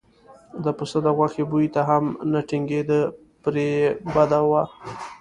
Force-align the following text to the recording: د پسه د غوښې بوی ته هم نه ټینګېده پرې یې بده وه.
د 0.63 0.65
پسه 0.77 0.99
د 1.05 1.07
غوښې 1.17 1.43
بوی 1.51 1.67
ته 1.75 1.81
هم 1.89 2.05
نه 2.31 2.39
ټینګېده 2.47 3.01
پرې 3.43 3.65
یې 3.75 3.85
بده 4.13 4.39
وه. 4.49 4.63